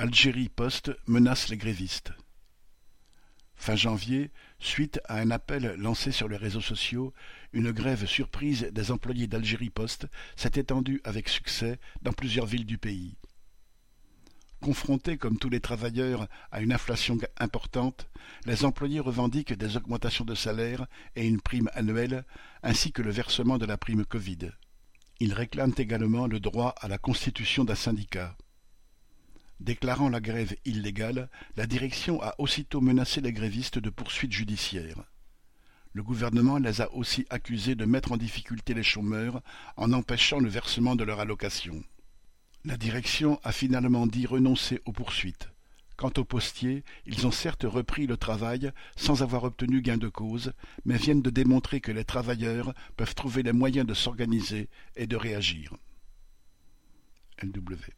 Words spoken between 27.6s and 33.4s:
d'un syndicat. Déclarant la grève illégale, la direction a aussitôt menacé les